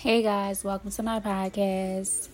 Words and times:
Hey 0.00 0.22
guys, 0.22 0.64
welcome 0.64 0.90
to 0.92 1.02
my 1.02 1.20
podcast. 1.20 2.30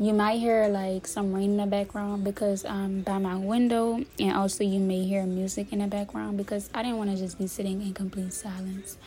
You 0.00 0.12
might 0.12 0.40
hear 0.40 0.66
like 0.66 1.06
some 1.06 1.32
rain 1.32 1.52
in 1.52 1.56
the 1.58 1.66
background 1.66 2.24
because 2.24 2.64
I'm 2.64 3.02
by 3.02 3.18
my 3.18 3.36
window, 3.36 4.04
and 4.18 4.36
also 4.36 4.64
you 4.64 4.80
may 4.80 5.04
hear 5.04 5.24
music 5.24 5.72
in 5.72 5.78
the 5.78 5.86
background 5.86 6.36
because 6.36 6.70
I 6.74 6.82
didn't 6.82 6.98
want 6.98 7.10
to 7.10 7.16
just 7.16 7.38
be 7.38 7.46
sitting 7.46 7.80
in 7.80 7.94
complete 7.94 8.32
silence. 8.32 8.98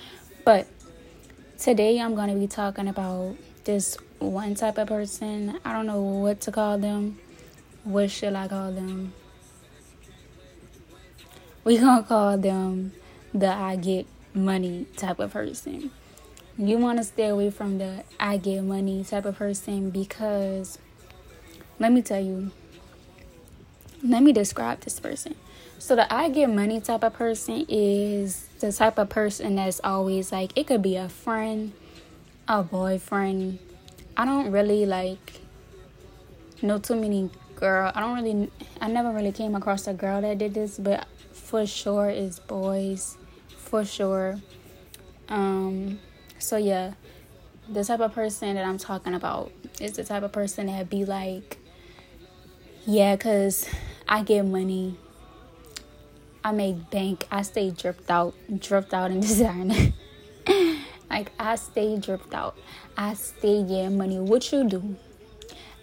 But 0.45 0.65
today 1.59 1.99
I'm 1.99 2.15
going 2.15 2.29
to 2.29 2.39
be 2.39 2.47
talking 2.47 2.87
about 2.87 3.35
this 3.65 3.97
one 4.19 4.55
type 4.55 4.77
of 4.77 4.87
person. 4.87 5.59
I 5.65 5.73
don't 5.73 5.87
know 5.87 5.99
what 5.99 6.39
to 6.47 6.53
call 6.53 6.77
them. 6.77 7.19
What 7.83 8.09
should 8.11 8.33
I 8.33 8.47
call 8.47 8.71
them? 8.71 9.13
We're 11.65 11.81
gonna 11.81 12.03
call 12.03 12.37
them 12.37 12.93
the 13.33 13.49
I 13.49 13.75
get 13.75 14.07
money 14.33 14.85
type 14.95 15.19
of 15.19 15.33
person 15.33 15.91
you 16.57 16.77
want 16.77 16.97
to 16.97 17.03
stay 17.03 17.27
away 17.27 17.51
from 17.51 17.77
the 17.77 18.03
I 18.19 18.37
get 18.37 18.63
money 18.63 19.03
type 19.03 19.25
of 19.25 19.35
person 19.37 19.89
because 19.91 20.79
let 21.79 21.91
me 21.91 22.01
tell 22.01 22.19
you, 22.19 22.51
let 24.03 24.23
me 24.23 24.33
describe 24.33 24.81
this 24.81 24.99
person. 24.99 25.35
So, 25.79 25.95
the 25.95 26.11
I 26.11 26.29
get 26.29 26.49
money 26.49 26.81
type 26.81 27.03
of 27.03 27.13
person 27.13 27.65
is 27.69 28.47
the 28.59 28.71
type 28.71 28.97
of 28.97 29.09
person 29.09 29.55
that's 29.55 29.79
always 29.83 30.31
like, 30.31 30.57
it 30.57 30.65
could 30.65 30.81
be 30.81 30.95
a 30.95 31.07
friend, 31.07 31.73
a 32.47 32.63
boyfriend. 32.63 33.59
I 34.15 34.25
don't 34.25 34.51
really 34.51 34.87
like 34.87 35.41
know 36.63 36.79
too 36.79 36.95
many 36.95 37.29
girl. 37.55 37.91
I 37.93 37.99
don't 37.99 38.15
really, 38.15 38.51
I 38.81 38.87
never 38.87 39.11
really 39.11 39.31
came 39.31 39.53
across 39.53 39.85
a 39.85 39.93
girl 39.93 40.21
that 40.21 40.39
did 40.39 40.55
this, 40.55 40.79
but 40.79 41.05
for 41.31 41.67
sure 41.67 42.09
is 42.09 42.39
boys, 42.39 43.15
for 43.57 43.85
sure. 43.85 44.39
Um, 45.29 45.99
so 46.39 46.57
yeah, 46.57 46.93
the 47.69 47.83
type 47.83 47.99
of 47.99 48.13
person 48.13 48.55
that 48.55 48.65
I'm 48.65 48.77
talking 48.77 49.13
about 49.13 49.51
is 49.79 49.93
the 49.93 50.03
type 50.03 50.23
of 50.23 50.31
person 50.31 50.67
that 50.67 50.89
be 50.89 51.05
like, 51.05 51.57
yeah, 52.85 53.15
cause 53.17 53.69
I 54.07 54.23
get 54.23 54.45
money. 54.45 54.97
I 56.43 56.51
make 56.51 56.89
bank. 56.89 57.27
I 57.29 57.41
stay 57.41 57.71
dripped 57.71 58.09
out, 58.09 58.33
dripped 58.59 58.93
out 58.93 59.11
in 59.11 59.19
design. 59.21 59.93
like 61.09 61.31
I 61.37 61.55
stay 61.55 61.97
dripped 61.97 62.33
out. 62.33 62.57
I 62.95 63.15
stay 63.15 63.63
getting 63.63 63.97
money. 63.97 64.19
What 64.19 64.49
you 64.51 64.67
do? 64.67 64.95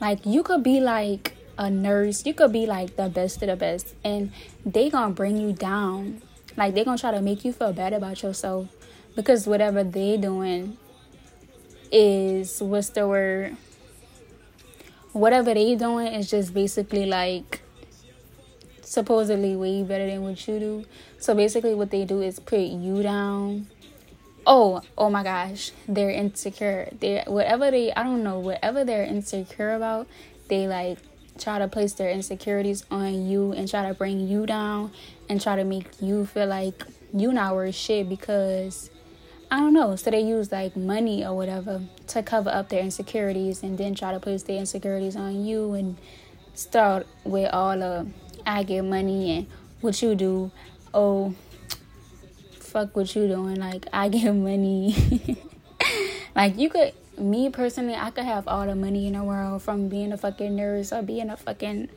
Like 0.01 0.25
you 0.25 0.43
could 0.43 0.63
be 0.63 0.81
like 0.81 1.37
a 1.59 1.71
nurse. 1.71 2.25
You 2.25 2.35
could 2.35 2.53
be 2.53 2.67
like 2.67 2.97
the 2.97 3.09
best 3.09 3.43
of 3.43 3.49
the 3.49 3.57
best, 3.57 3.95
and 4.03 4.33
they 4.65 4.89
gonna 4.89 5.13
bring 5.13 5.37
you 5.37 5.53
down. 5.53 6.23
Like 6.57 6.75
they 6.75 6.85
gonna 6.85 6.99
try 6.99 7.11
to 7.11 7.21
make 7.21 7.45
you 7.45 7.53
feel 7.53 7.73
bad 7.73 7.93
about 7.93 8.23
yourself 8.23 8.69
because 9.17 9.47
whatever 9.47 9.85
they 9.85 10.17
doing 10.17 10.77
is 11.93 12.61
what's 12.61 12.89
the 12.91 13.07
word? 13.07 13.57
Whatever 15.13 15.55
they 15.55 15.77
doing 15.77 16.09
is 16.09 16.31
just 16.31 16.53
basically 16.53 17.07
like 17.07 17.61
supposedly 18.83 19.57
way 19.57 19.83
better 19.83 20.07
than 20.07 20.23
what 20.23 20.47
you 20.49 20.59
do. 20.59 20.85
So 21.19 21.35
basically 21.35 21.75
what 21.75 21.91
they 21.91 22.05
do 22.05 22.21
is 22.21 22.41
put 22.41 22.61
you 22.61 23.03
down. 23.03 23.69
Oh 24.47 24.83
oh 24.99 25.11
my 25.11 25.23
gosh. 25.23 25.71
They're 25.87 26.11
insecure. 26.11 26.89
They 26.99 27.23
whatever 27.27 27.71
they 27.71 27.93
i 27.93 28.03
don't 28.03 28.23
know 28.23 28.41
whatever 28.41 28.85
they're 28.85 29.05
insecure 29.05 29.75
about 29.75 30.07
they 30.49 30.67
like 30.67 30.99
try 31.39 31.59
to 31.59 31.69
place 31.69 31.95
their 31.95 32.11
insecurities 32.11 32.85
on 32.91 33.27
you 33.27 33.53
and 33.53 33.69
try 33.69 33.89
to 33.89 33.95
bring 33.95 34.29
you 34.29 34.47
down 34.47 34.93
and 35.29 35.41
try 35.41 35.57
to 35.57 35.65
make 35.65 35.89
you 36.01 36.27
feel 36.27 36.47
like 36.47 36.85
you 37.13 37.33
not 37.33 37.55
worth 37.55 37.75
shit 37.75 38.09
because 38.09 38.91
I 39.55 39.59
don't 39.59 39.73
know. 39.73 39.95
So 39.95 40.11
they 40.11 40.21
use 40.21 40.51
like 40.51 40.77
money 40.77 41.25
or 41.25 41.37
whatever 41.37 41.81
to 42.09 42.25
cover 42.25 42.51
up 42.51 42.71
their 42.71 42.81
insecurities 42.81 43.63
and 43.63 43.79
then 43.79 43.95
try 43.95 44.11
to 44.11 44.19
place 44.19 44.43
their 44.43 44.59
insecurities 44.59 45.15
on 45.15 45.47
you 45.47 45.75
and 45.75 45.97
start 46.55 47.07
with 47.23 47.55
all 47.55 47.79
the 47.79 48.09
I 48.45 48.65
get 48.65 48.83
money 48.85 49.31
and 49.31 49.47
what 49.81 50.03
you 50.03 50.17
do. 50.17 50.51
Oh, 50.93 51.37
fuck 52.59 52.97
what 52.97 53.15
you 53.15 53.29
doing. 53.29 53.55
Like 53.55 53.87
I 53.93 54.09
get 54.09 54.33
money. 54.33 55.39
like 56.35 56.59
you 56.59 56.69
could, 56.69 56.93
me 57.17 57.49
personally, 57.49 57.95
I 57.95 58.11
could 58.11 58.25
have 58.25 58.49
all 58.49 58.67
the 58.67 58.75
money 58.75 59.07
in 59.07 59.13
the 59.13 59.23
world 59.23 59.63
from 59.63 59.89
being 59.89 60.11
a 60.11 60.17
fucking 60.17 60.57
nurse 60.57 60.93
or 60.93 61.03
being 61.03 61.31
a 61.31 61.37
fucking 61.37 61.91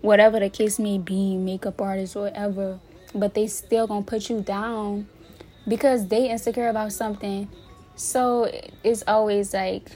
whatever 0.00 0.40
the 0.40 0.50
case 0.50 0.80
may 0.80 0.98
be, 0.98 1.36
makeup 1.36 1.80
artist, 1.80 2.16
whatever. 2.16 2.80
But 3.14 3.34
they 3.34 3.46
still 3.46 3.86
gonna 3.86 4.02
put 4.02 4.28
you 4.28 4.40
down 4.40 5.06
because 5.66 6.08
they 6.08 6.30
insecure 6.30 6.68
about 6.68 6.92
something. 6.92 7.48
So 7.96 8.50
it's 8.84 9.02
always 9.06 9.54
like 9.54 9.90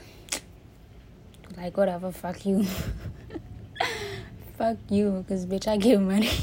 like 1.57 1.77
whatever, 1.77 2.11
fuck 2.11 2.45
you. 2.45 2.63
fuck 4.57 4.77
you 4.89 5.23
cuz 5.27 5.45
bitch 5.45 5.67
I 5.67 5.77
give 5.77 6.01
money. 6.01 6.29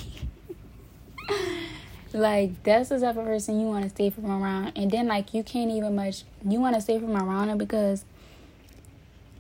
like 2.12 2.62
that's 2.62 2.89
the 2.89 3.00
type 3.00 3.16
of 3.16 3.25
person 3.25 3.61
you 3.61 3.66
want 3.66 3.84
to 3.84 3.91
stay 3.91 4.11
from 4.11 4.31
around 4.31 4.72
and 4.77 4.91
then 4.91 5.06
like 5.06 5.34
you 5.34 5.43
can't 5.43 5.71
even 5.71 5.95
much 5.95 6.25
you 6.43 6.59
want 6.59 6.75
to 6.75 6.81
stay 6.81 6.99
from 6.99 7.15
around 7.15 7.49
them 7.49 7.59
because 7.59 8.06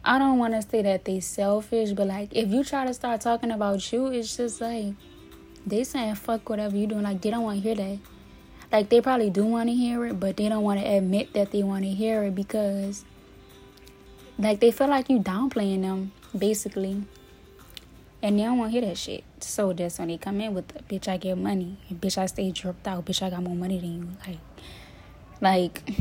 I 0.04 0.18
don't 0.18 0.38
want 0.38 0.54
to 0.54 0.62
say 0.62 0.82
that 0.82 1.04
they 1.04 1.20
selfish, 1.20 1.92
but 1.92 2.06
like 2.06 2.34
if 2.34 2.48
you 2.48 2.64
try 2.64 2.86
to 2.86 2.94
start 2.94 3.20
talking 3.20 3.50
about 3.50 3.92
you, 3.92 4.06
it's 4.06 4.36
just 4.36 4.60
like 4.60 4.94
they 5.66 5.84
saying 5.84 6.14
fuck 6.14 6.48
whatever 6.48 6.76
you 6.76 6.86
doing. 6.86 7.02
Like 7.02 7.20
they 7.20 7.30
don't 7.30 7.42
want 7.42 7.58
to 7.58 7.62
hear 7.62 7.74
that. 7.74 7.98
Like 8.70 8.90
they 8.90 9.00
probably 9.00 9.30
do 9.30 9.44
want 9.44 9.68
to 9.68 9.74
hear 9.74 10.04
it, 10.06 10.20
but 10.20 10.36
they 10.36 10.48
don't 10.48 10.62
want 10.62 10.80
to 10.80 10.86
admit 10.86 11.32
that 11.32 11.52
they 11.52 11.62
want 11.62 11.84
to 11.84 11.90
hear 11.90 12.24
it 12.24 12.34
because 12.34 13.04
like 14.38 14.60
they 14.60 14.70
feel 14.70 14.88
like 14.88 15.08
you 15.08 15.20
downplaying 15.20 15.82
them 15.82 16.12
basically. 16.36 17.04
And 18.20 18.38
they 18.38 18.42
don't 18.42 18.58
want 18.58 18.72
to 18.72 18.80
hear 18.80 18.88
that 18.88 18.98
shit. 18.98 19.24
So 19.40 19.72
that's 19.72 19.98
when 19.98 20.08
they 20.08 20.18
come 20.18 20.40
in 20.40 20.52
with 20.52 20.68
bitch 20.88 21.08
I 21.08 21.16
get 21.16 21.38
money. 21.38 21.78
Bitch 21.92 22.18
I 22.18 22.26
stay 22.26 22.50
dripped 22.50 22.86
out. 22.86 23.04
Bitch 23.04 23.22
I 23.22 23.30
got 23.30 23.42
more 23.42 23.54
money 23.56 23.78
than 23.78 23.94
you. 23.94 24.08
Like 24.26 24.38
like 25.40 25.94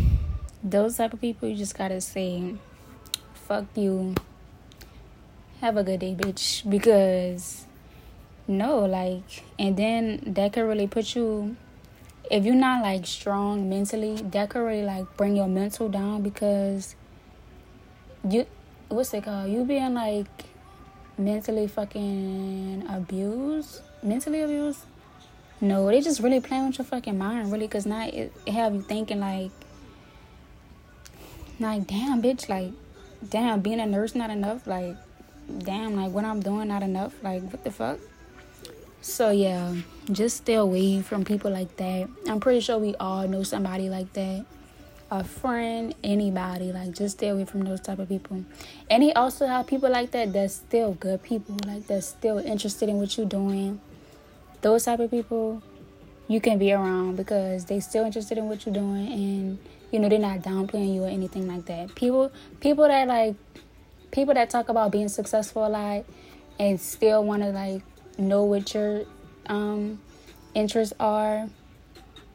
those 0.64 0.98
type 0.98 1.14
of 1.14 1.22
people 1.22 1.48
you 1.48 1.56
just 1.56 1.78
gotta 1.78 2.02
say 2.02 2.56
fuck 3.34 3.66
you. 3.76 4.16
Have 5.62 5.78
a 5.78 5.84
good 5.84 6.02
day, 6.02 6.16
bitch. 6.16 6.70
Because 6.70 7.66
no, 8.48 8.80
like 8.80 9.44
and 9.58 9.78
then 9.78 10.22
that 10.26 10.54
could 10.54 10.64
really 10.64 10.88
put 10.88 11.16
you 11.16 11.56
if 12.30 12.46
you're 12.46 12.56
not 12.56 12.82
like 12.82 13.06
strong 13.06 13.70
mentally, 13.70 14.16
that 14.16 14.50
could 14.50 14.60
really 14.60 14.84
like 14.84 15.16
bring 15.18 15.36
your 15.36 15.48
mental 15.48 15.90
down 15.90 16.22
because 16.22 16.96
you 18.28 18.46
what's 18.90 19.14
it 19.14 19.24
called? 19.24 19.50
You 19.50 19.66
being 19.66 19.94
like 19.94 20.28
mentally 21.18 21.68
fucking 21.68 22.86
abused, 22.90 23.82
mentally 24.04 24.42
abused. 24.42 24.82
No, 25.60 25.88
they 25.88 26.02
just 26.02 26.20
really 26.20 26.40
playing 26.40 26.68
with 26.68 26.78
your 26.78 26.86
fucking 26.86 27.18
mind, 27.18 27.52
really, 27.52 27.68
cause 27.68 27.86
now 27.86 28.06
it, 28.06 28.32
it 28.46 28.52
have 28.52 28.76
you 28.76 28.82
thinking 28.82 29.20
like, 29.20 29.52
like 31.60 31.88
damn, 31.88 32.22
bitch, 32.22 32.48
like, 32.48 32.72
damn, 33.28 33.62
being 33.62 33.80
a 33.80 33.86
nurse 33.86 34.14
not 34.14 34.30
enough, 34.30 34.68
like, 34.68 34.96
damn, 35.60 35.96
like 35.96 36.12
what 36.12 36.26
I'm 36.26 36.42
doing 36.42 36.68
not 36.68 36.84
enough, 36.84 37.16
like 37.24 37.42
what 37.42 37.64
the 37.64 37.72
fuck. 37.72 38.00
So 39.08 39.32
yeah, 39.32 39.74
just 40.12 40.38
stay 40.38 40.56
away 40.56 41.02
from 41.02 41.24
people 41.24 41.50
like 41.50 41.78
that. 41.78 42.10
I'm 42.28 42.42
pretty 42.42 42.60
sure 42.60 42.78
we 42.78 42.94
all 42.96 43.26
know 43.26 43.42
somebody 43.42 43.90
like 43.90 44.12
that. 44.14 44.46
A 45.10 45.24
friend, 45.24 45.96
anybody, 46.04 46.74
like 46.74 46.92
just 46.92 47.18
stay 47.18 47.30
away 47.30 47.46
from 47.46 47.64
those 47.64 47.80
type 47.80 48.00
of 48.00 48.10
people. 48.10 48.44
And 48.92 49.02
he 49.02 49.14
also 49.14 49.48
have 49.48 49.66
people 49.66 49.90
like 49.90 50.12
that 50.12 50.34
that's 50.34 50.56
still 50.56 50.92
good 50.96 51.24
people, 51.24 51.56
like 51.66 51.88
that's 51.88 52.06
still 52.06 52.38
interested 52.38 52.90
in 52.90 52.98
what 52.98 53.18
you're 53.18 53.26
doing. 53.26 53.80
Those 54.62 54.84
type 54.84 55.00
of 55.00 55.10
people 55.10 55.64
you 56.28 56.42
can 56.42 56.60
be 56.60 56.74
around 56.74 57.16
because 57.16 57.64
they 57.64 57.80
still 57.80 58.04
interested 58.04 58.38
in 58.38 58.50
what 58.50 58.66
you're 58.66 58.76
doing 58.76 59.08
and 59.08 59.58
you 59.90 60.00
know 60.00 60.10
they're 60.10 60.20
not 60.20 60.40
downplaying 60.40 60.94
you 60.94 61.06
or 61.06 61.08
anything 61.08 61.48
like 61.48 61.66
that. 61.68 61.96
People 61.96 62.30
people 62.60 62.86
that 62.86 63.08
like 63.08 63.36
people 64.12 64.34
that 64.34 64.50
talk 64.50 64.68
about 64.68 64.92
being 64.92 65.08
successful 65.08 65.66
a 65.66 65.70
lot 65.70 66.06
and 66.60 66.80
still 66.80 67.24
want 67.24 67.42
to 67.42 67.50
like 67.50 67.82
know 68.18 68.44
what 68.44 68.74
your 68.74 69.04
um, 69.48 70.00
interests 70.54 70.94
are, 71.00 71.48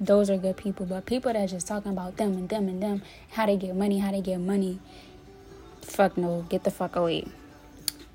those 0.00 0.30
are 0.30 0.36
good 0.36 0.56
people. 0.56 0.86
But 0.86 1.06
people 1.06 1.32
that 1.32 1.48
just 1.48 1.66
talking 1.66 1.92
about 1.92 2.16
them 2.16 2.32
and 2.32 2.48
them 2.48 2.68
and 2.68 2.82
them, 2.82 3.02
how 3.30 3.46
they 3.46 3.56
get 3.56 3.74
money, 3.74 3.98
how 3.98 4.10
they 4.10 4.20
get 4.20 4.38
money, 4.38 4.78
fuck 5.80 6.16
no, 6.16 6.44
get 6.48 6.64
the 6.64 6.70
fuck 6.70 6.96
away. 6.96 7.26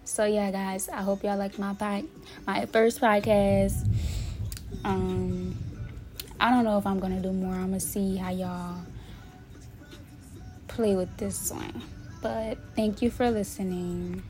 So 0.04 0.25
yeah, 0.25 0.52
guys, 0.52 0.88
I 0.90 1.02
hope 1.02 1.24
y'all 1.24 1.38
like 1.38 1.60
my 1.60 1.74
pod, 1.74 2.06
my 2.46 2.66
first 2.68 3.02
podcast. 3.02 3.88
Um, 4.84 5.56
I 6.40 6.50
don't 6.50 6.64
know 6.64 6.78
if 6.78 6.88
I'm 6.88 7.00
gonna 7.00 7.19
do 7.19 7.34
more. 7.34 7.54
I'm 7.54 7.68
gonna 7.68 7.80
see 7.80 8.16
how 8.16 8.30
y'all 8.30 8.78
play 10.68 10.96
with 10.96 11.16
this 11.18 11.52
one. 11.52 11.81
But 12.22 12.58
thank 12.75 13.02
you 13.02 13.10
for 13.10 13.30
listening. 13.30 14.24